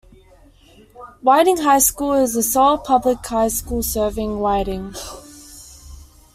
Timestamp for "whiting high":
1.21-1.77